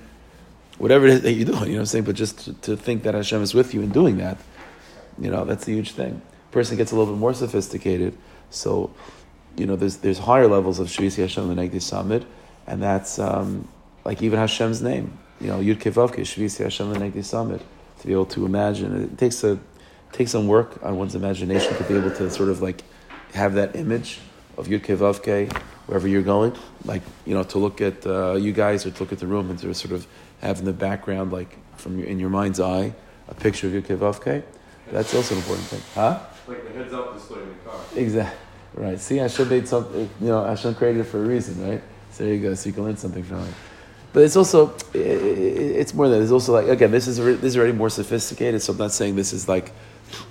whatever 0.78 1.06
it 1.06 1.14
is 1.14 1.20
that 1.22 1.32
you're 1.32 1.46
doing. 1.46 1.62
You 1.64 1.72
know 1.72 1.74
what 1.76 1.80
I'm 1.80 1.86
saying? 1.86 2.04
But 2.04 2.16
just 2.16 2.38
to, 2.40 2.54
to 2.54 2.76
think 2.76 3.02
that 3.04 3.14
Hashem 3.14 3.42
is 3.42 3.54
with 3.54 3.74
you 3.74 3.82
in 3.82 3.90
doing 3.90 4.18
that, 4.18 4.38
you 5.18 5.30
know, 5.30 5.44
that's 5.44 5.66
a 5.68 5.70
huge 5.70 5.92
thing. 5.92 6.20
Person 6.50 6.76
gets 6.76 6.92
a 6.92 6.96
little 6.96 7.12
bit 7.14 7.18
more 7.18 7.34
sophisticated, 7.34 8.16
so 8.50 8.94
you 9.56 9.66
know, 9.66 9.76
there's 9.76 9.98
there's 9.98 10.18
higher 10.18 10.46
levels 10.48 10.78
of 10.78 10.88
Shvisi 10.88 11.18
Hashem 11.18 11.48
the 11.48 11.60
Negdi 11.60 11.82
Summit, 11.82 12.24
and 12.66 12.82
that's 12.82 13.18
um, 13.18 13.68
like 14.04 14.22
even 14.22 14.38
Hashem's 14.38 14.82
name 14.82 15.18
you 15.40 15.48
know, 15.48 15.58
Yud 15.58 15.76
Kevavke, 15.76 16.20
Shvisi 16.20 16.62
Hashem 16.62 16.92
Lenegdi 16.92 17.24
Summit, 17.24 17.60
to 18.00 18.06
be 18.06 18.12
able 18.12 18.26
to 18.26 18.46
imagine. 18.46 19.04
It 19.04 19.18
takes 19.18 19.42
a 19.44 19.58
takes 20.12 20.30
some 20.30 20.46
work 20.46 20.82
on 20.82 20.96
one's 20.96 21.14
imagination 21.14 21.76
to 21.76 21.84
be 21.84 21.96
able 21.96 22.10
to 22.10 22.30
sort 22.30 22.48
of 22.48 22.62
like 22.62 22.82
have 23.32 23.54
that 23.54 23.74
image 23.74 24.20
of 24.56 24.68
Yud 24.68 24.80
Kevavke 24.80 25.52
wherever 25.86 26.08
you're 26.08 26.22
going. 26.22 26.54
Like, 26.84 27.02
you 27.26 27.34
know, 27.34 27.44
to 27.44 27.58
look 27.58 27.80
at 27.80 28.06
uh, 28.06 28.34
you 28.34 28.52
guys 28.52 28.86
or 28.86 28.90
to 28.90 29.02
look 29.02 29.12
at 29.12 29.18
the 29.18 29.26
room 29.26 29.50
and 29.50 29.58
to 29.60 29.74
sort 29.74 29.92
of 29.92 30.06
have 30.40 30.58
in 30.58 30.64
the 30.64 30.72
background, 30.72 31.32
like 31.32 31.56
from 31.76 31.98
your, 31.98 32.08
in 32.08 32.18
your 32.18 32.30
mind's 32.30 32.60
eye, 32.60 32.94
a 33.28 33.34
picture 33.34 33.66
of 33.66 33.72
Yud 33.72 33.86
Kevavke. 33.86 34.42
That's 34.90 35.14
also 35.14 35.34
an 35.34 35.40
important 35.40 35.66
thing. 35.68 35.82
Huh? 35.94 36.20
Like 36.46 36.64
the 36.64 36.78
heads 36.78 36.92
up 36.92 37.14
display 37.14 37.42
in 37.42 37.48
the 37.48 37.54
car. 37.70 37.80
Exactly. 37.96 38.38
Right. 38.74 38.98
See, 38.98 39.16
Hashem 39.18 39.48
made 39.48 39.68
something, 39.68 40.10
you 40.20 40.26
know, 40.26 40.44
Hashem 40.44 40.74
created 40.74 41.02
it 41.02 41.04
for 41.04 41.22
a 41.22 41.26
reason, 41.26 41.64
right? 41.66 41.82
So 42.10 42.24
there 42.24 42.34
you 42.34 42.42
go. 42.42 42.54
So 42.54 42.68
you 42.68 42.72
can 42.72 42.84
learn 42.84 42.96
something 42.96 43.22
from 43.22 43.40
it. 43.40 43.54
But 44.12 44.22
it's 44.22 44.36
also 44.36 44.74
it's 44.94 45.92
more 45.92 46.08
than 46.08 46.18
that. 46.18 46.22
it's 46.22 46.32
also 46.32 46.52
like 46.52 46.68
again 46.68 46.92
this 46.92 47.08
is 47.08 47.16
this 47.16 47.42
is 47.42 47.56
already 47.56 47.72
more 47.72 47.90
sophisticated. 47.90 48.62
So 48.62 48.72
I'm 48.72 48.78
not 48.78 48.92
saying 48.92 49.16
this 49.16 49.32
is 49.32 49.48
like 49.48 49.72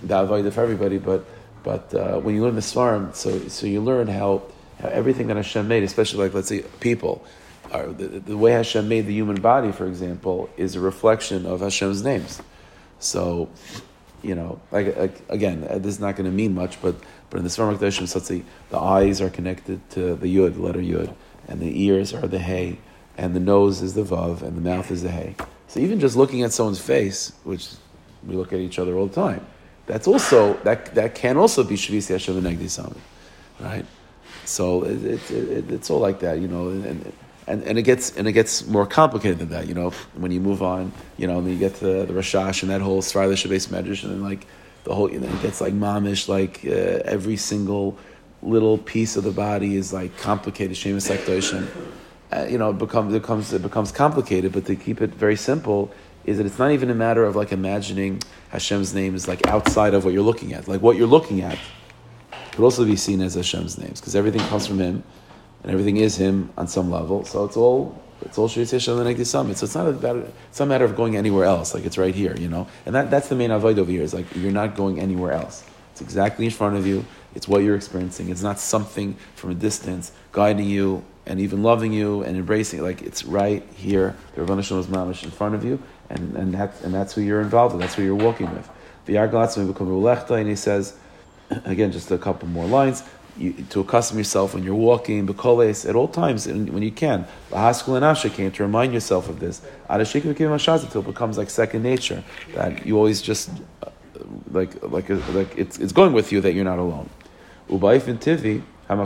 the 0.01 0.15
avodah 0.15 0.53
for 0.53 0.61
everybody, 0.61 0.97
but 0.97 1.25
but 1.63 1.93
uh, 1.93 2.19
when 2.19 2.35
you 2.35 2.43
learn 2.43 2.55
the 2.55 2.61
svarim, 2.61 3.15
so 3.15 3.47
so 3.47 3.65
you 3.65 3.81
learn 3.81 4.07
how 4.07 4.43
how 4.79 4.89
everything 4.89 5.27
that 5.27 5.37
Hashem 5.37 5.67
made, 5.67 5.83
especially 5.83 6.25
like 6.25 6.33
let's 6.33 6.49
say 6.49 6.63
people, 6.79 7.23
are, 7.71 7.87
the, 7.87 8.07
the 8.07 8.37
way 8.37 8.51
Hashem 8.51 8.87
made 8.87 9.07
the 9.07 9.13
human 9.13 9.41
body, 9.41 9.71
for 9.71 9.87
example, 9.87 10.49
is 10.57 10.75
a 10.75 10.79
reflection 10.79 11.45
of 11.45 11.61
Hashem's 11.61 12.03
names. 12.03 12.41
So, 12.99 13.49
you 14.21 14.35
know, 14.35 14.61
like, 14.71 14.95
like 14.97 15.21
again, 15.29 15.65
uh, 15.69 15.77
this 15.77 15.95
is 15.95 15.99
not 15.99 16.15
going 16.15 16.29
to 16.29 16.35
mean 16.35 16.53
much, 16.53 16.81
but 16.81 16.95
but 17.29 17.37
in 17.37 17.43
the 17.43 17.49
Svarmak 17.49 17.79
Dashim, 17.79 18.13
let's 18.13 18.27
say 18.27 18.43
the 18.69 18.77
eyes 18.77 19.19
are 19.19 19.29
connected 19.29 19.89
to 19.91 20.15
the 20.15 20.27
Yud, 20.27 20.53
the 20.53 20.61
letter 20.61 20.79
Yud, 20.79 21.15
and 21.47 21.59
the 21.59 21.83
ears 21.83 22.13
are 22.13 22.27
the 22.27 22.39
Hey, 22.39 22.77
and 23.17 23.35
the 23.35 23.39
nose 23.39 23.81
is 23.81 23.95
the 23.95 24.03
Vav, 24.03 24.41
and 24.43 24.55
the 24.55 24.61
mouth 24.61 24.91
is 24.91 25.01
the 25.01 25.09
Hey. 25.09 25.35
So 25.67 25.79
even 25.79 25.99
just 25.99 26.15
looking 26.15 26.43
at 26.43 26.51
someone's 26.51 26.79
face, 26.79 27.33
which 27.43 27.69
we 28.23 28.35
look 28.35 28.53
at 28.53 28.59
each 28.59 28.77
other 28.77 28.95
all 28.95 29.07
the 29.07 29.15
time, 29.15 29.45
that's 29.85 30.07
also 30.07 30.53
that 30.63 30.93
that 30.95 31.15
can 31.15 31.37
also 31.37 31.63
be 31.63 31.75
Shavisi 31.75 32.11
Hashem 32.11 32.41
Negdi 32.41 32.95
right? 33.59 33.85
So 34.45 34.83
it, 34.83 35.03
it, 35.03 35.31
it, 35.31 35.71
it's 35.71 35.89
all 35.89 35.99
like 35.99 36.19
that, 36.19 36.39
you 36.39 36.47
know, 36.47 36.69
and, 36.69 37.13
and, 37.47 37.63
and 37.63 37.77
it 37.77 37.83
gets 37.83 38.15
and 38.17 38.27
it 38.27 38.33
gets 38.33 38.65
more 38.67 38.85
complicated 38.85 39.39
than 39.39 39.49
that, 39.49 39.67
you 39.67 39.73
know. 39.73 39.91
When 40.15 40.31
you 40.31 40.39
move 40.39 40.61
on, 40.61 40.91
you 41.17 41.27
know, 41.27 41.39
and 41.39 41.49
you 41.49 41.57
get 41.57 41.75
to 41.75 42.05
the 42.05 42.13
Rashash 42.13 42.61
and 42.61 42.71
that 42.71 42.81
whole 42.81 43.01
Sfarla 43.01 43.37
Shabbos 43.37 43.67
Medrash, 43.67 44.03
and 44.03 44.11
then 44.11 44.23
like 44.23 44.45
the 44.83 44.93
whole, 44.93 45.11
you 45.11 45.19
know, 45.19 45.27
it 45.27 45.41
gets 45.41 45.61
like 45.61 45.73
mamish, 45.73 46.27
like 46.27 46.61
uh, 46.65 47.03
every 47.05 47.37
single 47.37 47.97
little 48.41 48.77
piece 48.77 49.15
of 49.15 49.23
the 49.23 49.31
body 49.31 49.75
is 49.75 49.93
like 49.93 50.17
complicated. 50.17 50.75
Shemus. 50.75 51.09
Uh, 52.31 52.47
you 52.49 52.57
know, 52.57 52.71
it 52.71 52.79
becomes, 52.79 53.13
it 53.13 53.21
becomes 53.21 53.53
it 53.53 53.61
becomes 53.61 53.91
complicated. 53.91 54.51
But 54.51 54.65
to 54.65 54.75
keep 54.75 55.01
it 55.01 55.11
very 55.11 55.35
simple, 55.35 55.91
is 56.25 56.37
that 56.37 56.45
it's 56.45 56.59
not 56.59 56.71
even 56.71 56.89
a 56.89 56.95
matter 56.95 57.23
of 57.23 57.35
like 57.35 57.51
imagining 57.51 58.21
Hashem's 58.49 58.93
name 58.93 59.15
is 59.15 59.27
like 59.27 59.45
outside 59.47 59.93
of 59.93 60.05
what 60.05 60.13
you're 60.13 60.23
looking 60.23 60.53
at. 60.53 60.67
Like 60.67 60.81
what 60.81 60.95
you're 60.95 61.07
looking 61.07 61.41
at 61.41 61.57
could 62.51 62.63
also 62.63 62.85
be 62.85 62.95
seen 62.95 63.21
as 63.21 63.33
Hashem's 63.33 63.77
names 63.77 63.99
because 63.99 64.15
everything 64.15 64.41
comes 64.41 64.67
from 64.67 64.79
Him, 64.79 65.03
and 65.63 65.71
everything 65.71 65.97
is 65.97 66.15
Him 66.15 66.51
on 66.57 66.67
some 66.67 66.89
level. 66.89 67.25
So 67.25 67.45
it's 67.45 67.57
all 67.57 68.01
it's 68.21 68.37
all 68.37 68.47
Shri 68.47 68.65
Hashem 68.65 69.03
the 69.03 69.25
Summit. 69.25 69.57
So 69.57 69.65
it's 69.65 69.75
not 69.75 69.87
about 69.87 70.17
it's 70.49 70.59
not 70.59 70.65
a 70.65 70.69
matter 70.69 70.85
of 70.85 70.95
going 70.95 71.17
anywhere 71.17 71.45
else. 71.45 71.73
Like 71.73 71.85
it's 71.85 71.97
right 71.97 72.15
here, 72.15 72.35
you 72.37 72.47
know. 72.47 72.67
And 72.85 72.95
that, 72.95 73.11
that's 73.11 73.27
the 73.27 73.35
main 73.35 73.51
avoid 73.51 73.79
over 73.79 73.91
here. 73.91 74.01
Is 74.01 74.13
like 74.13 74.25
you're 74.35 74.51
not 74.51 74.75
going 74.75 74.99
anywhere 74.99 75.31
else. 75.31 75.63
It's 75.91 76.01
exactly 76.01 76.45
in 76.45 76.51
front 76.51 76.75
of 76.75 76.87
you. 76.87 77.05
It's 77.35 77.47
what 77.47 77.63
you're 77.63 77.75
experiencing. 77.75 78.29
It's 78.29 78.41
not 78.41 78.59
something 78.59 79.15
from 79.35 79.51
a 79.51 79.55
distance 79.55 80.11
guiding 80.31 80.67
you 80.67 81.03
and 81.25 81.39
even 81.39 81.63
loving 81.63 81.93
you 81.93 82.23
and 82.23 82.37
embracing. 82.37 82.81
Like 82.81 83.01
it's 83.01 83.23
right 83.25 83.63
here. 83.75 84.15
The 84.35 84.41
Rabbanu 84.41 84.63
Shalom 84.63 84.81
is 84.81 84.87
mamish 84.87 85.23
in 85.23 85.31
front 85.31 85.55
of 85.55 85.63
you, 85.63 85.81
and 86.13 86.35
and 86.35 86.53
that's 86.53 86.81
and 86.81 86.93
that's 86.93 87.13
who 87.13 87.21
you're 87.21 87.41
involved 87.41 87.73
with. 87.73 87.81
That's 87.81 87.95
who 87.95 88.03
you're 88.03 88.15
walking 88.15 88.49
with. 88.53 88.69
The 89.05 89.15
Yargalatzim 89.15 89.67
become 89.67 90.37
and 90.37 90.47
he 90.47 90.55
says 90.55 90.95
again, 91.65 91.91
just 91.91 92.11
a 92.11 92.17
couple 92.17 92.47
more 92.47 92.65
lines. 92.65 93.03
You, 93.35 93.53
to 93.71 93.79
accustom 93.79 94.19
yourself 94.19 94.53
when 94.53 94.63
you're 94.63 94.75
walking, 94.75 95.25
bekoles, 95.25 95.89
at 95.89 95.95
all 95.95 96.07
times 96.07 96.45
when 96.45 96.83
you 96.83 96.91
can. 96.91 97.25
The 97.49 97.55
Lahaskul 97.55 97.95
and 97.95 98.05
Asha 98.05 98.31
came 98.31 98.51
to 98.51 98.61
remind 98.61 98.93
yourself 98.93 99.27
of 99.27 99.39
this. 99.39 99.63
Until 99.89 101.01
it 101.01 101.05
becomes 101.05 101.37
like 101.39 101.49
second 101.49 101.81
nature, 101.81 102.23
that 102.53 102.85
you 102.85 102.95
always 102.95 103.23
just 103.23 103.49
uh, 103.81 103.89
like 104.51 104.79
like 104.83 105.09
like 105.09 105.57
it's, 105.57 105.79
it's 105.79 105.93
going 105.93 106.13
with 106.13 106.31
you 106.31 106.41
that 106.41 106.53
you're 106.53 106.63
not 106.63 106.77
alone. 106.77 107.09
Ubaifin 107.69 108.19
tivi 108.19 108.61
and 108.87 108.99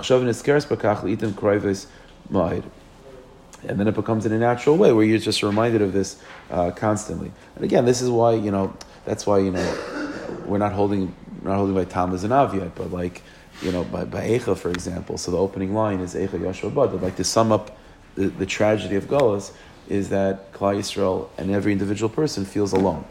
then 3.79 3.88
it 3.88 3.95
becomes 3.95 4.25
in 4.25 4.31
a 4.31 4.38
natural 4.38 4.77
way 4.77 4.93
where 4.93 5.05
you're 5.05 5.17
just 5.17 5.43
reminded 5.43 5.81
of 5.81 5.91
this 5.91 6.21
uh, 6.51 6.71
constantly. 6.71 7.31
And 7.55 7.63
again, 7.65 7.86
this 7.86 8.01
is 8.01 8.09
why 8.09 8.33
you 8.33 8.51
know 8.51 8.75
that's 9.05 9.25
why 9.25 9.39
you 9.39 9.51
know 9.51 10.13
we're 10.45 10.57
not 10.57 10.74
holding 10.74 11.13
not 11.43 11.55
holding 11.57 11.75
by 11.75 11.86
Tammuz 11.86 12.24
and 12.24 12.33
Av 12.33 12.53
yet, 12.53 12.75
but 12.75 12.91
like, 12.91 13.21
you 13.62 13.71
know, 13.71 13.83
by, 13.83 14.05
by 14.05 14.27
Eicha, 14.27 14.57
for 14.57 14.69
example. 14.69 15.17
So 15.17 15.31
the 15.31 15.38
opening 15.38 15.74
line 15.74 16.00
is 16.00 16.13
Eicha 16.13 16.39
Yashua 16.39 16.74
Bad. 16.74 17.01
Like 17.01 17.15
to 17.17 17.24
sum 17.24 17.51
up 17.51 17.77
the, 18.15 18.27
the 18.27 18.45
tragedy 18.45 18.95
of 18.95 19.05
Golas 19.05 19.53
is 19.88 20.09
that 20.09 20.51
Klal 20.53 20.77
Yisrael 20.77 21.29
and 21.38 21.51
every 21.51 21.71
individual 21.71 22.09
person 22.09 22.45
feels 22.45 22.74
alone. 22.74 23.05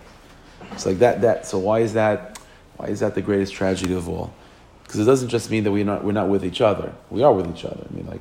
It's 0.72 0.84
like 0.84 0.98
that, 0.98 1.22
that, 1.22 1.46
so 1.46 1.58
why 1.58 1.80
is 1.80 1.94
that, 1.94 2.38
why 2.76 2.88
is 2.88 3.00
that 3.00 3.14
the 3.14 3.22
greatest 3.22 3.54
tragedy 3.54 3.94
of 3.94 4.08
all? 4.08 4.34
Because 4.82 5.00
it 5.00 5.04
doesn't 5.04 5.28
just 5.28 5.50
mean 5.50 5.64
that 5.64 5.72
we're 5.72 5.84
not, 5.84 6.04
we're 6.04 6.12
not 6.12 6.28
with 6.28 6.44
each 6.44 6.60
other. 6.60 6.92
We 7.10 7.22
are 7.22 7.32
with 7.32 7.48
each 7.48 7.64
other. 7.64 7.86
I 7.88 7.94
mean, 7.94 8.06
like, 8.06 8.20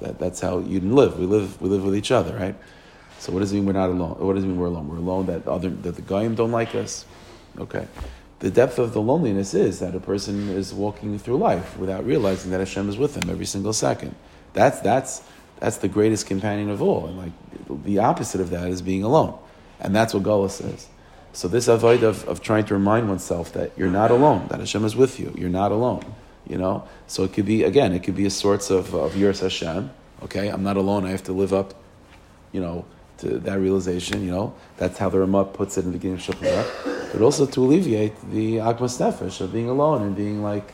that, 0.00 0.18
that's 0.18 0.40
how 0.40 0.58
you 0.58 0.80
live. 0.80 1.18
We 1.18 1.26
live, 1.26 1.60
we 1.60 1.68
live 1.68 1.84
with 1.84 1.96
each 1.96 2.10
other, 2.10 2.36
right? 2.36 2.54
So 3.18 3.32
what 3.32 3.40
does 3.40 3.52
it 3.52 3.56
mean 3.56 3.66
we're 3.66 3.72
not 3.72 3.90
alone? 3.90 4.16
What 4.18 4.34
does 4.34 4.44
it 4.44 4.48
mean 4.48 4.58
we're 4.58 4.66
alone? 4.66 4.88
We're 4.88 4.96
alone 4.96 5.26
that 5.26 5.46
other 5.48 5.70
that 5.70 5.96
the 5.96 6.02
goyim 6.02 6.34
don't 6.34 6.52
like 6.52 6.74
us. 6.74 7.06
Okay 7.58 7.86
the 8.44 8.50
depth 8.50 8.78
of 8.78 8.92
the 8.92 9.00
loneliness 9.00 9.54
is 9.54 9.78
that 9.78 9.94
a 9.94 10.00
person 10.00 10.50
is 10.50 10.74
walking 10.74 11.18
through 11.18 11.38
life 11.38 11.78
without 11.78 12.04
realizing 12.04 12.50
that 12.50 12.58
Hashem 12.58 12.90
is 12.90 12.98
with 12.98 13.14
them 13.14 13.30
every 13.30 13.46
single 13.46 13.72
second. 13.72 14.14
That's 14.52 14.80
that's 14.80 15.22
that's 15.60 15.78
the 15.78 15.88
greatest 15.88 16.26
companion 16.26 16.68
of 16.68 16.82
all. 16.82 17.06
And 17.06 17.16
like 17.16 17.84
the 17.84 18.00
opposite 18.00 18.42
of 18.42 18.50
that 18.50 18.68
is 18.68 18.82
being 18.82 19.02
alone. 19.02 19.38
And 19.80 19.96
that's 19.96 20.12
what 20.12 20.24
Gullah 20.24 20.50
says. 20.50 20.88
So 21.32 21.48
this 21.48 21.68
avoid 21.68 22.02
of, 22.02 22.28
of 22.28 22.42
trying 22.42 22.64
to 22.66 22.74
remind 22.74 23.08
oneself 23.08 23.50
that 23.54 23.72
you're 23.78 23.88
not 23.88 24.10
alone, 24.10 24.46
that 24.48 24.60
Hashem 24.60 24.84
is 24.84 24.94
with 24.94 25.18
you, 25.18 25.34
you're 25.36 25.48
not 25.48 25.72
alone. 25.72 26.04
You 26.46 26.58
know? 26.58 26.86
So 27.06 27.24
it 27.24 27.32
could 27.32 27.46
be 27.46 27.62
again, 27.62 27.92
it 27.92 28.02
could 28.02 28.16
be 28.16 28.26
a 28.26 28.30
sorts 28.30 28.70
of, 28.70 28.94
of 28.94 29.12
Yiras 29.12 29.40
Hashem. 29.40 29.90
Okay, 30.22 30.48
I'm 30.48 30.62
not 30.62 30.76
alone, 30.76 31.04
I 31.04 31.10
have 31.10 31.24
to 31.24 31.32
live 31.32 31.52
up, 31.52 31.74
you 32.52 32.60
know, 32.60 32.84
to 33.18 33.38
that 33.40 33.58
realization, 33.58 34.24
you 34.24 34.30
know. 34.30 34.54
That's 34.76 34.98
how 34.98 35.08
the 35.08 35.18
Ramah 35.18 35.46
puts 35.46 35.76
it 35.76 35.84
in 35.84 35.92
the 35.92 35.98
beginning 35.98 36.16
of 36.16 36.22
Shulchan 36.22 36.94
but 37.14 37.22
also 37.22 37.46
to 37.46 37.64
alleviate 37.64 38.12
the 38.32 38.56
agmas 38.56 38.98
nefesh 38.98 39.40
of 39.40 39.52
being 39.52 39.68
alone 39.68 40.02
and 40.02 40.16
being 40.16 40.42
like, 40.42 40.72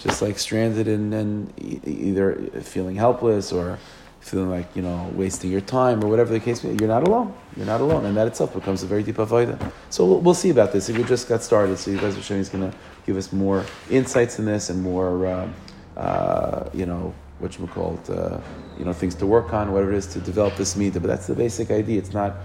just 0.00 0.20
like 0.20 0.36
stranded 0.36 0.88
and, 0.88 1.14
and 1.14 1.52
either 1.86 2.34
feeling 2.62 2.96
helpless 2.96 3.52
or 3.52 3.78
feeling 4.18 4.50
like 4.50 4.74
you 4.74 4.82
know 4.82 5.08
wasting 5.14 5.52
your 5.52 5.60
time 5.60 6.02
or 6.02 6.08
whatever 6.08 6.32
the 6.32 6.40
case 6.40 6.64
may 6.64 6.72
be. 6.72 6.78
You're 6.80 6.88
not 6.88 7.06
alone. 7.06 7.32
You're 7.56 7.66
not 7.66 7.80
alone, 7.80 8.06
and 8.06 8.16
that 8.16 8.26
itself 8.26 8.54
becomes 8.54 8.82
a 8.82 8.86
very 8.86 9.04
deep 9.04 9.18
avodah. 9.18 9.72
So 9.88 10.04
we'll, 10.04 10.20
we'll, 10.20 10.34
see 10.34 10.50
about 10.50 10.72
this. 10.72 10.88
If 10.88 10.98
We 10.98 11.04
just 11.04 11.28
got 11.28 11.44
started, 11.44 11.78
so 11.78 11.92
you 11.92 11.98
guys 11.98 12.18
are 12.18 12.22
showing 12.22 12.40
is 12.40 12.48
going 12.48 12.68
to 12.68 12.76
give 13.08 13.16
us 13.16 13.32
more 13.32 13.64
insights 13.90 14.38
in 14.38 14.44
this 14.44 14.68
and 14.68 14.82
more, 14.82 15.26
uh, 15.26 15.48
uh, 15.96 16.68
you 16.74 16.84
know, 16.84 17.14
what 17.38 17.58
you 17.58 17.66
call 17.68 17.98
it, 17.98 18.10
uh, 18.10 18.38
you 18.78 18.84
know, 18.84 18.92
things 18.92 19.14
to 19.14 19.26
work 19.26 19.54
on, 19.54 19.72
whatever 19.72 19.92
it 19.92 19.96
is 19.96 20.06
to 20.06 20.20
develop 20.20 20.54
this 20.56 20.76
media. 20.76 21.00
But 21.00 21.08
that's 21.08 21.26
the 21.26 21.34
basic 21.34 21.70
idea. 21.70 21.98
It's 21.98 22.12
not 22.12 22.36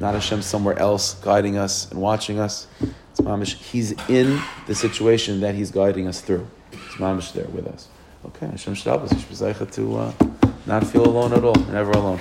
not 0.00 0.12
Hashem 0.14 0.42
somewhere 0.42 0.78
else 0.78 1.14
guiding 1.14 1.56
us 1.56 1.90
and 1.90 1.98
watching 2.00 2.38
us. 2.38 2.66
It's 3.10 3.20
mamish. 3.20 3.54
He's 3.54 3.92
in 4.08 4.38
the 4.66 4.74
situation 4.74 5.40
that 5.40 5.54
he's 5.54 5.70
guiding 5.70 6.06
us 6.06 6.20
through. 6.20 6.46
It's 6.72 6.96
mamish 6.96 7.32
there 7.32 7.48
with 7.56 7.66
us. 7.66 7.88
Okay, 8.26 8.46
Hashem 8.46 8.74
should 8.74 8.92
help 8.92 9.70
to 9.72 9.96
uh, 9.96 10.12
not 10.66 10.86
feel 10.86 11.06
alone 11.06 11.32
at 11.32 11.44
all, 11.44 11.60
never 11.78 11.92
alone. 11.92 12.20